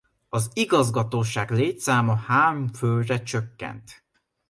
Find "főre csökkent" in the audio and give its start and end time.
2.67-4.03